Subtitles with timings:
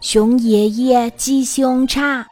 [0.00, 2.26] 熊爷爷记性差。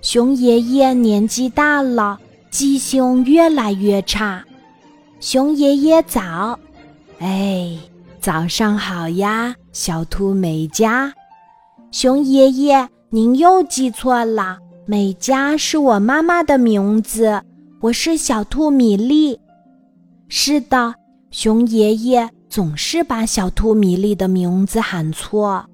[0.00, 2.18] 熊爷爷年纪大了，
[2.50, 4.44] 记性越来越差。
[5.18, 6.58] 熊爷爷早，
[7.18, 7.78] 哎，
[8.20, 11.12] 早上好呀，小兔美嘉。
[11.90, 17.42] 熊爷爷，您又记错了，美嘉是我妈妈的名字，
[17.80, 19.40] 我是小兔米粒。
[20.28, 20.94] 是的，
[21.30, 25.64] 熊爷爷总是把小兔米粒的名字喊错。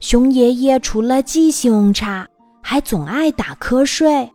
[0.00, 2.26] 熊爷爷除了记性差，
[2.62, 4.28] 还总爱打瞌睡，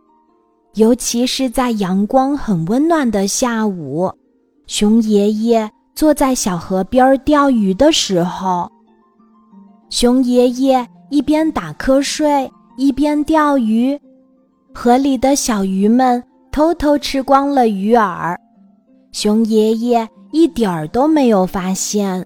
[0.74, 4.08] 尤其是在阳光很温暖的下午，
[4.68, 8.70] 熊爷爷坐在小河边钓鱼的时候，
[9.90, 13.98] 熊爷爷一边打瞌睡一边钓鱼，
[14.72, 18.36] 河里的小鱼们偷偷吃光了鱼饵，
[19.10, 22.24] 熊爷爷一点儿都没有发现，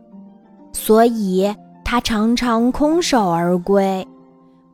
[0.75, 1.50] 所以。
[1.90, 4.06] 他常常空手而归，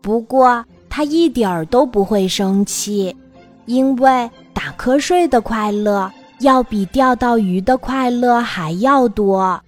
[0.02, 3.16] 不过他一点儿都不会生气，
[3.64, 9.58] 因为打瞌睡的快乐要比钓到鱼的快乐还要多。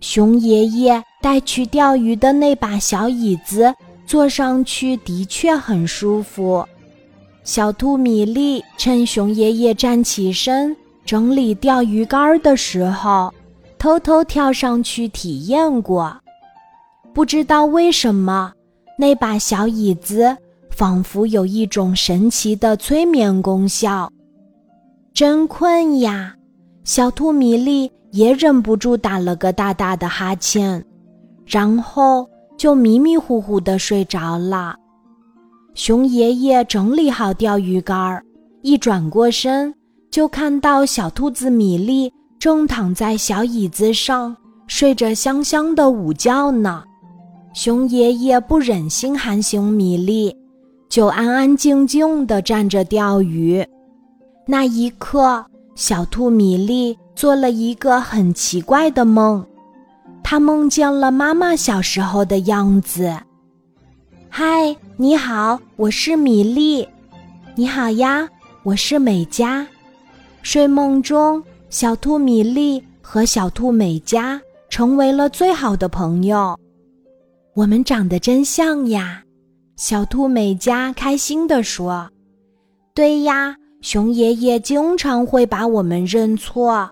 [0.00, 3.74] 熊爷爷带去钓鱼的那把小椅子，
[4.06, 6.64] 坐上去的确很舒服。
[7.42, 13.34] 小兔米粒趁熊爷爷站起身整理钓鱼竿的时候，
[13.76, 16.16] 偷偷跳上去体验过。
[17.14, 18.52] 不知道为什么，
[18.98, 20.36] 那把小椅子
[20.70, 24.10] 仿佛有一种神奇的催眠功效。
[25.12, 26.34] 真困呀！
[26.84, 30.82] 小兔米粒也忍不住打了个大大的哈欠，
[31.46, 34.74] 然后就迷迷糊糊的睡着了。
[35.74, 38.22] 熊爷爷整理好钓鱼竿，
[38.62, 39.72] 一转过身，
[40.10, 46.82] 就看到小兔子米粒正躺在小椅子上，睡着香香的午觉呢。
[47.54, 50.34] 熊爷爷不忍心喊醒米粒，
[50.88, 53.62] 就安安静静地站着钓鱼。
[54.46, 55.44] 那一刻，
[55.74, 59.44] 小兔米粒做了一个很奇怪的梦，
[60.24, 63.14] 他梦见了妈妈小时候的样子。
[64.30, 66.88] 嗨，你好，我是米粒。
[67.54, 68.26] 你好呀，
[68.62, 69.66] 我是美嘉。
[70.42, 74.40] 睡梦中，小兔米粒和小兔美嘉
[74.70, 76.58] 成为了最好的朋友。
[77.54, 79.22] 我们长得真像呀，
[79.76, 82.10] 小兔美嘉开心地说
[82.94, 86.88] ：“对呀，熊爷爷经常会把我们认错。”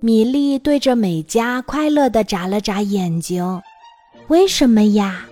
[0.00, 3.60] 米粒对着美嘉快乐地眨了眨眼睛。
[4.28, 5.26] “为什么呀？”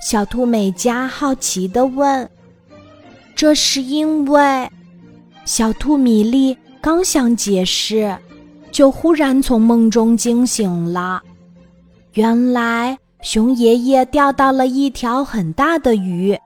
[0.00, 2.30] 小兔美嘉好奇地问。
[3.34, 4.70] “这是因为……”
[5.44, 8.16] 小兔米粒刚想解释，
[8.70, 11.20] 就忽然从梦中惊醒了。
[12.12, 12.96] 原来。
[13.22, 16.36] 熊爷爷钓到了一条很大的鱼，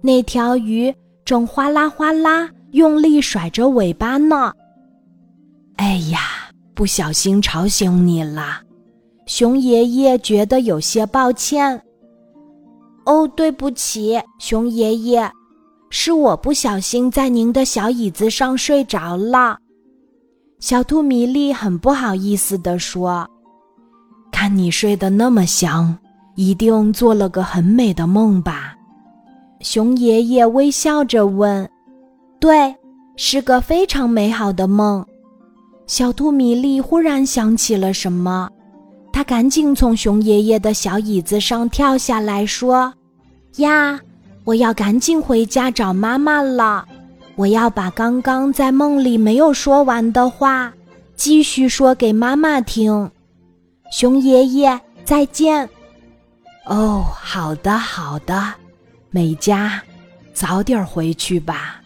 [0.00, 4.52] 那条鱼正哗啦哗啦用力甩着尾巴呢。
[5.76, 6.20] 哎呀，
[6.74, 8.60] 不小心吵醒你了，
[9.26, 11.82] 熊爷爷觉得有些抱歉。
[13.04, 15.30] 哦，对不起，熊爷爷，
[15.88, 19.58] 是我不小心在您的小椅子上睡着了。
[20.60, 23.28] 小兔米粒很不好意思地说
[24.30, 25.98] ：“看你睡得那么香。”
[26.34, 28.74] 一定做了个很美的梦吧？
[29.60, 31.68] 熊爷爷微笑着问
[32.40, 32.74] ：“对，
[33.16, 35.04] 是个非常美好的梦。”
[35.86, 38.48] 小兔米粒忽然想起了什么，
[39.12, 42.92] 他赶紧从熊爷爷的小椅子上跳下来，说
[43.58, 44.00] ：“呀，
[44.44, 46.86] 我要赶紧回家找妈妈了！
[47.36, 50.72] 我要把刚刚在梦里没有说完的话，
[51.14, 53.10] 继续说给妈妈听。”
[53.92, 55.68] 熊爷爷，再见。
[56.66, 58.54] 哦，好的，好的，
[59.10, 59.82] 美嘉，
[60.32, 61.80] 早点回去吧，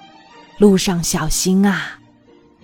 [0.58, 1.98] 路上小心啊！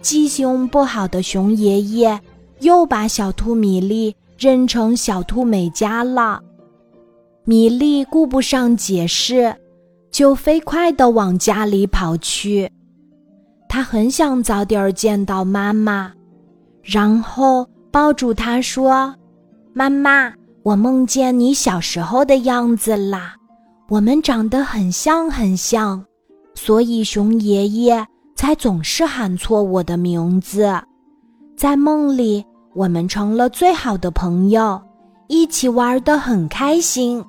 [0.03, 2.21] 记性不好的熊爷爷
[2.61, 6.43] 又把小兔米粒认成小兔美嘉了。
[7.45, 9.57] 米粒顾不上解释，
[10.11, 12.71] 就飞快地往家里跑去。
[13.69, 16.13] 他很想早点见到妈妈，
[16.83, 19.15] 然后抱住她说
[19.73, 23.35] ：“妈妈。”我梦见你小时候的样子啦，
[23.89, 26.05] 我们长得很像很像，
[26.55, 28.07] 所以熊爷爷
[28.37, 30.73] 才总是喊错我的名字。
[31.57, 32.45] 在梦里，
[32.75, 34.81] 我们成了最好的朋友，
[35.27, 37.25] 一起玩得很开心。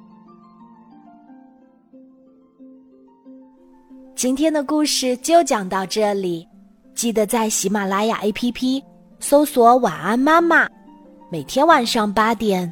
[4.15, 6.47] 今天的故事就讲到这里，
[6.93, 8.83] 记得在喜马拉雅 APP
[9.19, 10.69] 搜索“晚安妈妈”，
[11.31, 12.71] 每天晚上八点。